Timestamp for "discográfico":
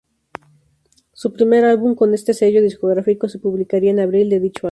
2.63-3.29